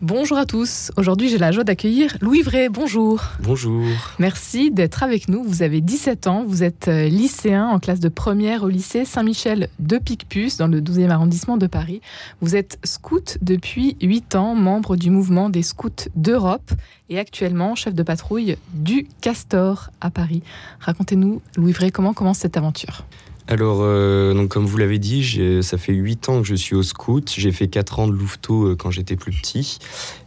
[0.00, 0.92] Bonjour à tous.
[0.96, 2.68] Aujourd'hui, j'ai la joie d'accueillir Louis Vray.
[2.68, 3.20] Bonjour.
[3.40, 3.82] Bonjour.
[4.20, 5.42] Merci d'être avec nous.
[5.42, 9.68] Vous avez 17 ans, vous êtes euh, lycéen en classe de première au lycée Saint-Michel
[9.80, 12.00] de Picpus dans le 12e arrondissement de Paris.
[12.40, 16.70] Vous êtes scout depuis 8 ans, membre du mouvement des scouts d'Europe
[17.08, 20.44] et actuellement chef de patrouille du Castor à Paris.
[20.78, 23.04] Racontez-nous, Louis Vray, comment commence cette aventure?
[23.50, 26.82] Alors, euh, donc comme vous l'avez dit, ça fait 8 ans que je suis au
[26.82, 27.32] scout.
[27.34, 29.78] J'ai fait 4 ans de louveteau euh, quand j'étais plus petit.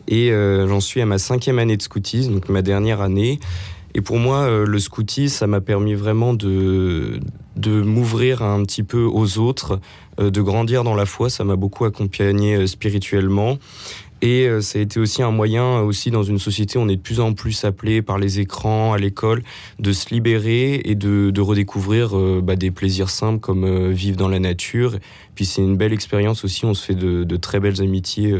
[0.07, 3.39] Et euh, j'en suis à ma cinquième année de scoutisme, donc ma dernière année.
[3.93, 7.19] Et pour moi, le scoutisme, ça m'a permis vraiment de,
[7.55, 9.79] de m'ouvrir un petit peu aux autres,
[10.17, 11.29] de grandir dans la foi.
[11.29, 13.57] Ça m'a beaucoup accompagné spirituellement.
[14.21, 16.95] Et euh, ça a été aussi un moyen, euh, aussi dans une société, on est
[16.95, 19.41] de plus en plus appelé par les écrans, à l'école,
[19.79, 24.39] de se libérer et de, redécouvrir euh, bah, des plaisirs simples comme vivre dans la
[24.39, 24.97] nature.
[25.33, 28.35] Puis c'est une belle expérience aussi, on se fait de, de très belles amitiés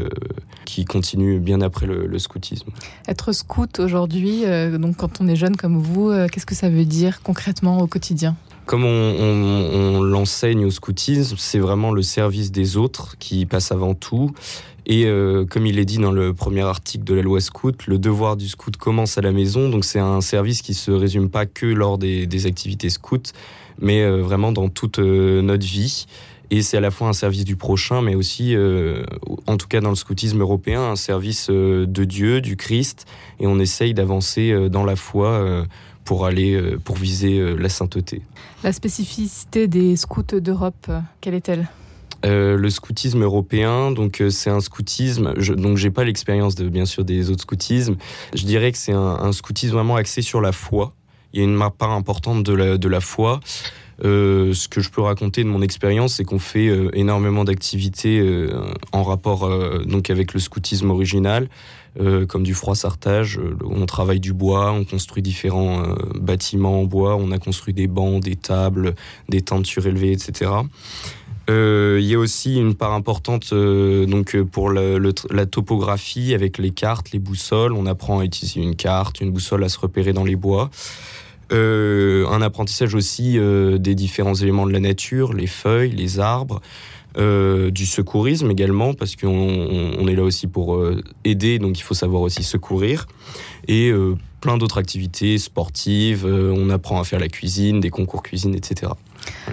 [0.64, 2.70] qui continuent bien après le, le scoutisme.
[3.08, 4.44] Être scout aujourd'hui,
[4.78, 8.36] donc quand on est jeune comme vous, qu'est-ce que ça veut dire concrètement au quotidien?
[8.72, 14.30] Comme on, l'enseigne au scoutisme, c'est vraiment le service des autres qui passe avant tout.
[14.86, 17.98] Et euh, comme il est dit dans le premier article de la loi scout, le
[17.98, 19.68] devoir du scout commence à la maison.
[19.68, 23.34] Donc c'est un service qui se résume pas que lors des, des activités scouts,
[23.78, 26.06] mais euh, vraiment dans toute euh, notre vie.
[26.50, 28.54] Et c'est à la fois un service du prochain, mais aussi,
[29.46, 33.06] en tout cas dans le scoutisme européen, un service de Dieu, du Christ.
[33.40, 35.64] Et on essaye d'avancer dans la foi
[36.04, 38.22] pour aller, pour viser la sainteté.
[38.64, 41.68] La spécificité des scouts d'Europe, quelle est-elle?
[42.24, 45.34] Euh, le scoutisme européen, donc euh, c'est un scoutisme.
[45.38, 47.96] Je, donc j'ai pas l'expérience de bien sûr des autres scoutismes.
[48.32, 50.94] Je dirais que c'est un, un, scoutisme vraiment axé sur la foi.
[51.32, 53.40] Il y a une part importante de la, de la foi.
[54.04, 58.18] Euh, ce que je peux raconter de mon expérience, c'est qu'on fait euh, énormément d'activités
[58.18, 58.50] euh,
[58.90, 59.48] en rapport
[59.86, 61.48] donc avec le scoutisme original,
[62.28, 63.38] comme du froissartage.
[63.64, 65.82] on travaille du bois, on construit différents
[66.14, 68.94] bâtiments en bois, on a construit des bancs, des tables,
[69.28, 70.52] des tentes surélevées, etc.
[71.48, 77.18] Il y a aussi une part importante donc pour la topographie avec les cartes, les
[77.18, 77.72] boussoles.
[77.72, 80.70] On apprend à utiliser une carte, une boussole à se repérer dans les bois.
[81.52, 86.60] Euh, un apprentissage aussi euh, des différents éléments de la nature, les feuilles, les arbres.
[87.14, 90.82] du secourisme également parce qu'on on est là aussi pour
[91.24, 93.06] aider donc il faut savoir aussi secourir
[93.68, 93.92] et
[94.40, 98.92] plein d'autres activités sportives on apprend à faire la cuisine des concours cuisine etc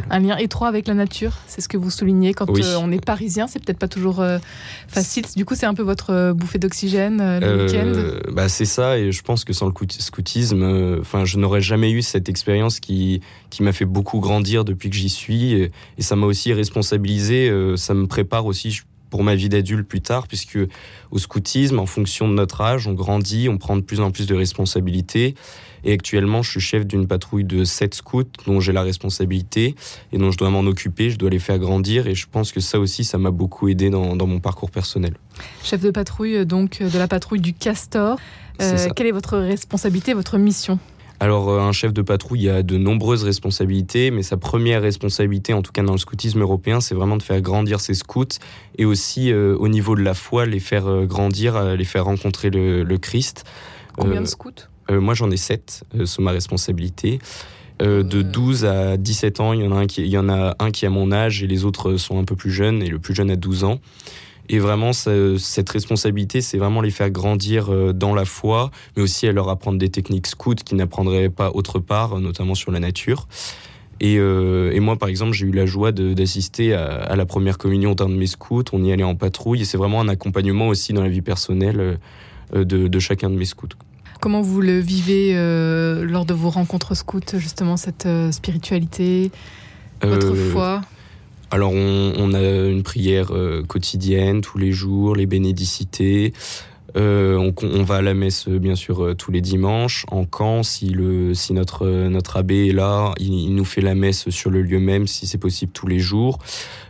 [0.09, 2.61] un lien étroit avec la nature, c'est ce que vous soulignez quand oui.
[2.63, 4.39] euh, on est parisien, c'est peut-être pas toujours euh,
[4.87, 5.25] facile.
[5.35, 8.31] Du coup, c'est un peu votre euh, bouffée d'oxygène euh, le week-end?
[8.33, 12.01] Bah c'est ça, et je pense que sans le scoutisme, enfin, je n'aurais jamais eu
[12.01, 16.15] cette expérience qui qui m'a fait beaucoup grandir depuis que j'y suis, et, et ça
[16.15, 17.51] m'a aussi responsabilisé.
[17.75, 20.59] ça me prépare aussi pour ma vie d'adulte plus tard, puisque
[21.11, 24.27] au scoutisme, en fonction de notre âge, on grandit, on prend de plus en plus
[24.27, 25.35] de responsabilités.
[25.83, 29.75] Et actuellement, je suis chef d'une patrouille de 7 scouts dont j'ai la responsabilité
[30.11, 32.07] et dont je dois m'en occuper, je dois les faire grandir.
[32.07, 35.13] Et je pense que ça aussi, ça m'a beaucoup aidé dans, dans, mon parcours personnel.
[35.63, 38.17] Chef de patrouille, donc de la patrouille du Castor.
[38.61, 40.79] Euh, quelle est votre responsabilité, votre mission?
[41.21, 45.73] Alors, un chef de patrouille a de nombreuses responsabilités, mais sa première responsabilité, en tout
[45.73, 48.39] cas dans le scoutisme européen, c'est vraiment de faire grandir ses scouts
[48.77, 52.49] et aussi euh, au niveau de la foi, les faire euh, grandir, les faire rencontrer
[52.49, 53.43] le, le Christ.
[53.97, 54.51] Combien euh, de scouts
[54.89, 57.19] euh, Moi, j'en ai 7 euh, sous ma responsabilité.
[57.81, 60.27] Euh, de 12 à 17 ans, il y, en a un qui, il y en
[60.27, 62.87] a un qui a mon âge et les autres sont un peu plus jeunes, et
[62.87, 63.79] le plus jeune a 12 ans.
[64.51, 69.27] Et vraiment, ça, cette responsabilité, c'est vraiment les faire grandir dans la foi, mais aussi
[69.27, 73.27] à leur apprendre des techniques scouts qu'ils n'apprendraient pas autre part, notamment sur la nature.
[73.99, 77.57] Et, euh, et moi, par exemple, j'ai eu la joie d'assister à, à, la première
[77.57, 78.63] communion d'un de mes scouts.
[78.71, 81.99] On y allait en patrouille, et c'est vraiment un accompagnement aussi dans la vie personnelle
[82.53, 83.67] de, de chacun de mes scouts.
[84.19, 89.31] Comment vous le vivez euh, lors de vos rencontres scouts, justement, cette euh, spiritualité,
[90.01, 90.81] votre euh, foi?
[91.51, 96.33] alors on, on, a une prière euh, quotidienne tous les jours, les bénédicités.
[96.97, 100.05] Euh, on, va à la messe bien sûr euh, tous les dimanches.
[100.09, 104.29] En camp, si, le, si notre, notre abbé est là, il, nous fait la messe
[104.29, 106.39] sur le lieu même, si c'est possible tous les jours.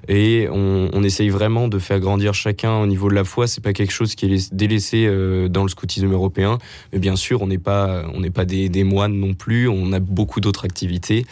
[0.07, 3.47] Et on, essaye vraiment de faire grandir chacun au niveau de la foi.
[3.47, 6.57] C'est pas quelque chose qui est délaissé euh, dans le scoutisme européen,
[6.91, 9.67] mais bien sûr, on n'est pas, on pas des moines non plus.
[9.67, 11.25] On a beaucoup d'autres activités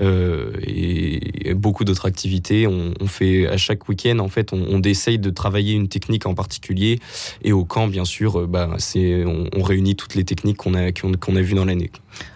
[0.00, 2.66] euh, et beaucoup d'autres activités.
[2.66, 6.26] On, on, fait à chaque week-end, en fait, on, on, essaye de travailler une technique
[6.26, 7.00] en particulier.
[7.42, 10.74] Et au camp, bien sûr, euh, bah, c'est, on, on réunit toutes les techniques qu'on
[10.74, 11.90] a, qu'on, a vues dans l'année.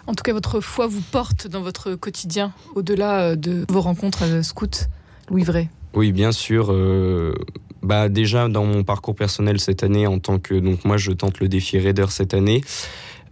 [0.07, 4.43] En tout cas, votre foi vous porte dans votre quotidien, au-delà euh, de vos rencontres
[4.43, 4.87] scouts,
[5.29, 5.69] Louis Vrai.
[5.93, 6.71] Oui, bien sûr.
[6.71, 7.33] Euh,
[7.81, 11.39] bah déjà dans mon parcours personnel cette année en tant que donc moi je tente
[11.39, 12.61] le défi Raider cette année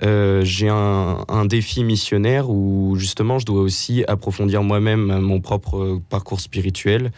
[0.03, 5.99] euh, j'ai un, un, défi missionnaire où justement je dois aussi approfondir moi-même mon propre
[6.09, 7.11] parcours spirituel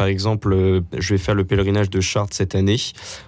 [0.00, 2.78] par exemple, euh, je vais faire le pèlerinage de Chartres cette année.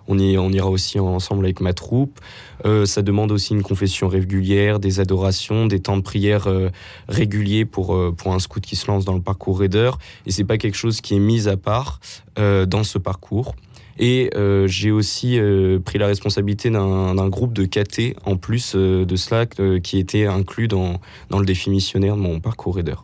[0.09, 2.19] On, y, on ira aussi ensemble avec ma troupe.
[2.65, 6.71] Euh, ça demande aussi une confession régulière, des adorations, des temps de prière euh,
[7.11, 9.91] réguliers pour, pour un scout qui se lance dans le parcours Raider.
[10.25, 12.01] Et c'est pas quelque chose qui est mis à part
[12.39, 13.55] dans ce parcours.
[13.99, 14.31] Et
[14.67, 15.39] j'ai aussi
[15.85, 21.01] pris la responsabilité d'un groupe de KT en plus de cela qui était inclus dans,
[21.31, 22.97] dans le défi missionnaire de mon parcours Raider.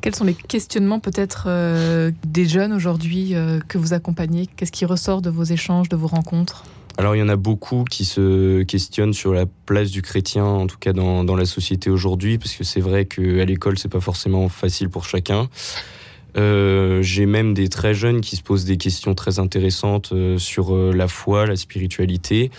[0.00, 4.46] Quels sont les questionnements peut-être euh, des jeunes aujourd'hui euh, que vous accompagnez?
[4.46, 6.64] Qu'est-ce qui ressort de vos échanges, de vos rencontres?
[6.96, 10.68] Alors il y en a beaucoup qui se questionnent sur la place du chrétien, en
[10.68, 14.48] tout cas dans, la société aujourd'hui, parce que c'est vrai qu'à l'école c'est pas forcément
[14.48, 15.48] facile pour chacun.
[16.36, 21.08] Euh, j'ai même des très jeunes qui se posent des questions très intéressantes sur la
[21.08, 22.50] foi, la spiritualité.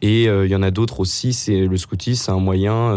[0.00, 2.92] Et il y en a d'autres aussi, c'est le scoutisme, c'est un moyen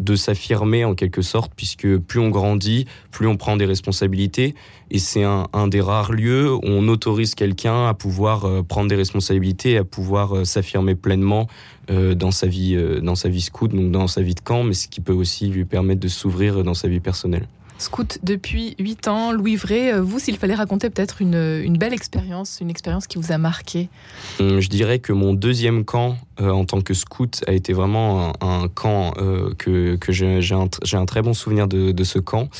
[0.00, 4.54] de s'affirmer en quelque sorte, puisque plus on grandit, plus on prend des responsabilités.
[4.90, 8.96] Et c'est un, des rares lieux où on autorise quelqu'un à pouvoir euh, prendre des
[8.96, 11.46] responsabilités, à pouvoir euh, s'affirmer pleinement
[11.90, 14.74] euh, dans sa vie, dans sa vie scout, donc dans sa vie de camp, mais
[14.74, 17.46] ce qui peut aussi lui permettre de s'ouvrir dans sa vie personnelle.
[17.80, 22.58] Scout depuis 8 ans, Louis Vray, euh, vous, s'il fallait raconter peut-être une, belle expérience,
[22.60, 23.88] une expérience qui vous a marqué
[24.38, 28.34] hum, Je dirais que mon deuxième camp euh, en tant que scout a été vraiment
[28.42, 32.50] un, camp euh, que, j'ai un, très bon souvenir de ce camp.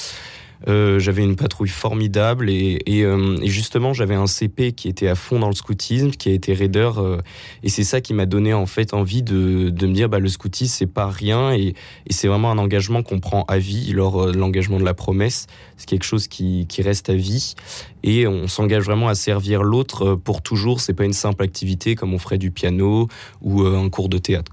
[0.68, 5.38] Euh, j'avais une patrouille formidable et, euh, justement j'avais un CP qui était à fond
[5.38, 7.18] dans le scoutisme, qui a été raider euh,
[7.62, 10.74] et c'est ça qui m'a donné en fait envie de, me dire bah, le scoutisme
[10.76, 11.74] c'est pas rien et,
[12.10, 15.46] c'est vraiment un engagement qu'on prend à vie lors de l'engagement de la promesse.
[15.76, 17.54] C'est quelque chose qui, reste à vie
[18.02, 20.80] et on s'engage vraiment à servir l'autre pour toujours.
[20.80, 23.08] C'est pas une simple activité comme on ferait du piano
[23.42, 24.52] ou un cours de théâtre.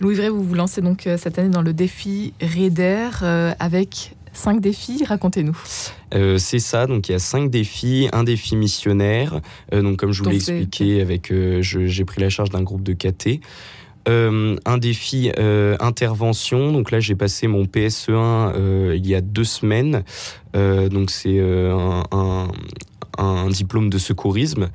[0.00, 3.08] Louis Vray, vous vous lancez donc cette année dans le défi Raider
[3.58, 5.56] avec Cinq défis, racontez-nous.
[6.14, 9.40] Euh, c'est ça, donc il y a cinq défis, un défi missionnaire,
[9.72, 12.82] euh, donc comme je vous l'ai expliqué, avec, euh, j'ai pris la charge d'un groupe
[12.82, 13.40] de KT.
[14.06, 15.32] un défi
[15.80, 20.04] intervention, donc là j'ai passé mon PSE1 il y a deux semaines,
[20.54, 22.48] donc c'est un,
[23.18, 24.68] un, diplôme de secourisme.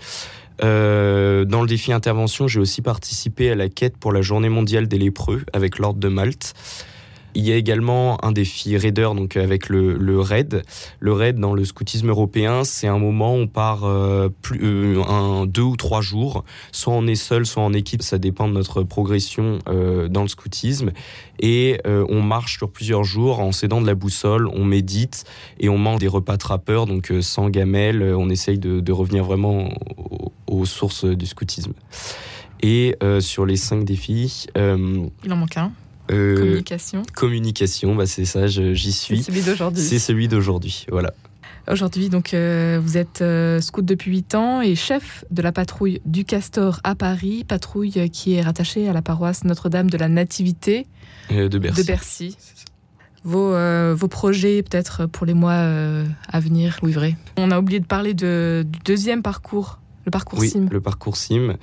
[0.60, 4.98] dans le défi intervention, j'ai aussi participé à la quête pour la journée mondiale des
[4.98, 6.56] lépreux avec l'Ordre de Malte.
[7.34, 10.64] Il y a également un défi raider, donc avec le, le raid.
[11.00, 15.04] Le raid dans le scoutisme européen, c'est un moment où on part euh, plus, euh,
[15.04, 16.44] un, deux ou trois jours.
[16.72, 18.02] Soit on est seul, soit en équipe.
[18.02, 20.92] Ça dépend de notre progression euh, dans le scoutisme.
[21.40, 24.48] Et on marche sur plusieurs jours en s'aidant de la boussole.
[24.48, 25.24] On médite
[25.60, 28.04] et on mange des repas trappeurs, donc sans gamelle.
[28.04, 29.70] On essaye de, revenir vraiment
[30.46, 31.74] aux, sources du scoutisme.
[32.62, 34.46] Et sur les cinq défis...
[34.56, 35.72] Il en manque un.
[36.12, 37.04] Euh, communication.
[37.16, 39.18] Communication, bah c'est ça, j'y suis.
[39.18, 39.84] C'est celui d'aujourd'hui.
[39.84, 41.14] C'est celui d'aujourd'hui, voilà.
[41.70, 46.02] Aujourd'hui, donc, euh, vous êtes euh, scout depuis 8 ans et chef de la patrouille
[46.06, 50.88] du Castor à Paris, patrouille qui est rattachée à la paroisse Notre-Dame de la Nativité
[51.30, 51.82] de Bercy.
[51.82, 52.38] De Bercy.
[53.24, 53.54] Vos,
[53.94, 57.16] vos, projets peut-être pour les mois à venir, Louis Vray?
[57.38, 60.68] On a oublié de parler de, du deuxième parcours le parcours oui, SIM.
[60.72, 61.56] Le parcours SIM.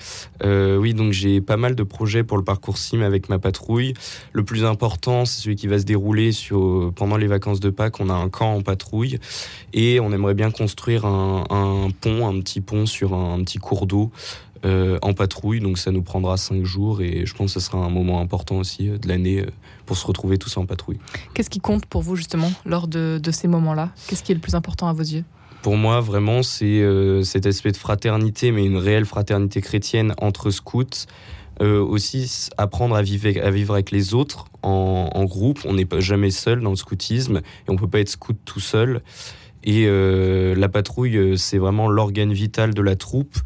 [0.44, 3.94] Euh, oui, donc j'ai pas mal de projets pour le parcours SIM avec ma patrouille.
[4.32, 8.00] Le plus important, c'est celui qui va se dérouler sur, pendant les vacances de Pâques.
[8.00, 9.18] On a un camp en patrouille
[9.72, 14.10] et on aimerait bien construire un, pont, un petit pont sur un, petit cours d'eau.
[14.64, 17.78] Euh, en patrouille, donc ça nous prendra cinq jours et je pense que ce sera
[17.78, 19.46] un moment important aussi euh, de l'année
[19.86, 20.98] pour se retrouver tous en patrouille.
[21.32, 23.90] Qu'est-ce qui compte pour vous justement lors de ces moments-là?
[24.08, 25.22] Qu'est-ce qui est le plus important à vos yeux?
[25.62, 30.50] Pour moi, vraiment, c'est euh, cet aspect de fraternité, mais une réelle fraternité chrétienne entre
[30.50, 31.06] scouts.
[31.60, 35.58] Euh, aussi apprendre à vivre, avec les autres en, groupe.
[35.64, 39.02] On n'est jamais seul dans le scoutisme et on peut pas être scout tout seul.
[39.64, 43.38] Et euh, la patrouille, c'est vraiment l'organe vital de la troupe.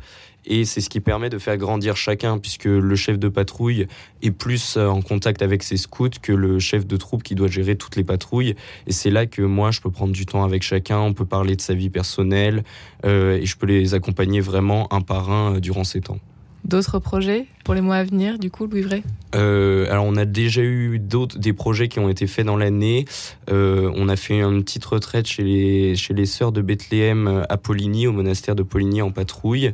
[0.44, 3.86] Et c'est ce qui permet de faire grandir chacun, puisque le chef de patrouille
[4.22, 7.48] est plus euh, en contact avec ses scouts que le chef de troupe qui doit
[7.48, 8.56] gérer toutes les patrouilles.
[8.86, 11.56] Et c'est là que moi, je peux prendre du temps avec chacun, on peut parler
[11.56, 12.64] de sa vie personnelle,
[13.04, 16.18] euh, et je peux les accompagner vraiment un par un euh, durant ces temps.
[16.64, 19.02] D'autres projets pour les mois à venir, du coup, Louis Vrai
[19.34, 23.04] euh, Alors, on a déjà eu d'autres des projets qui ont été faits dans l'année.
[23.50, 27.42] Euh, on a fait une petite retraite chez les, chez les sœurs de Bethléem euh,
[27.48, 29.72] à Poligny, au monastère de Poligny en patrouille.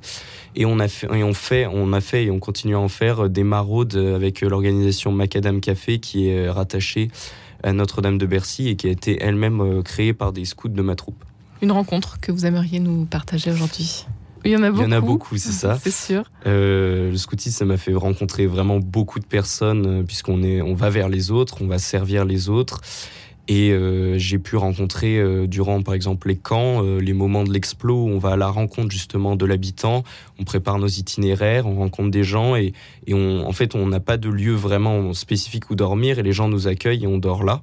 [0.56, 2.88] Et on a fait, et on fait, on a fait et on continue à en
[2.88, 7.10] faire des maraudes avec l'organisation Macadam Café qui est rattachée
[7.62, 10.94] à Notre-Dame de Bercy et qui a été elle-même créée par des scouts de ma
[10.94, 11.22] troupe.
[11.60, 14.06] Une rencontre que vous aimeriez nous partager aujourd'hui?
[14.44, 14.82] Il y en a beaucoup.
[14.82, 15.78] Il y en a beaucoup, c'est ça.
[15.82, 16.24] c'est sûr.
[16.46, 20.74] Euh, le scoutisme, ça m'a fait rencontrer vraiment beaucoup de personnes, euh, puisqu'on est, on
[20.74, 22.80] va vers les autres, on va servir les autres.
[23.48, 27.52] Et euh, j'ai pu rencontrer euh, durant, par exemple, les camps, euh, les moments de
[27.52, 30.04] l'explo, où on va à la rencontre justement de l'habitant,
[30.38, 32.74] on prépare nos itinéraires, on rencontre des gens et,
[33.10, 36.68] en fait, on n'a pas de lieu vraiment spécifique où dormir et les gens nous
[36.68, 37.62] accueillent et on dort là.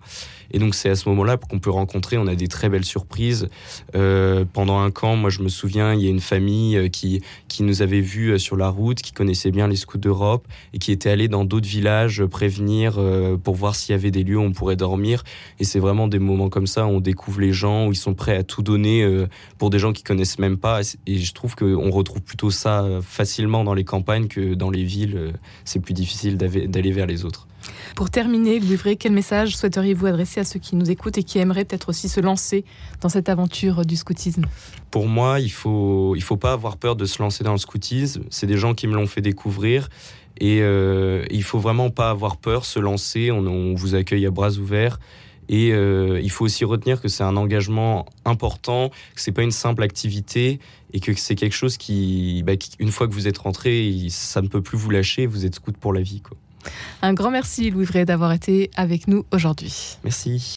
[0.51, 3.49] Et donc c'est à ce moment-là qu'on peut rencontrer, on a des très belles surprises.
[3.93, 7.81] Pendant un camp, moi je me souviens, il y a une famille qui, qui nous
[7.81, 11.27] avait vus sur la route, qui connaissait bien les scouts d'Europe et qui était allé
[11.27, 12.99] dans d'autres villages prévenir
[13.43, 15.23] pour voir s'il y avait des lieux où on pourrait dormir.
[15.75, 18.37] C'est vraiment des moments comme ça où on découvre les gens, où ils sont prêts
[18.37, 19.05] à tout donner
[19.57, 20.79] pour des gens qui connaissent même pas.
[21.05, 25.33] Et je trouve qu'on retrouve plutôt ça facilement dans les campagnes que dans les villes.
[25.65, 27.45] C'est plus difficile d'aller vers les autres.
[27.93, 31.65] Pour terminer, Louis quel message souhaiteriez-vous adresser à ceux qui nous écoutent et qui aimeraient
[31.65, 32.63] peut-être aussi se lancer
[33.01, 34.45] dans cette aventure du scoutisme?
[34.91, 38.23] Pour moi, il faut, il faut pas avoir peur de se lancer dans le scoutisme.
[38.29, 39.89] C'est des gens qui me l'ont fait découvrir.
[40.37, 43.29] Et euh, il faut vraiment pas avoir peur, se lancer.
[43.29, 44.99] On, on vous accueille à bras ouverts.
[45.49, 49.51] Et euh, il faut aussi retenir que c'est un engagement important, que c'est pas une
[49.51, 50.59] simple activité
[50.93, 54.41] et que c'est quelque chose qui, bah, qui, une fois que vous êtes rentré, ça
[54.41, 55.25] ne peut plus vous lâcher.
[55.25, 56.21] Vous êtes scout pour la vie.
[56.21, 56.37] Quoi.
[57.01, 59.97] Un grand merci Louis Vray d'avoir été avec nous aujourd'hui.
[60.03, 60.53] Merci.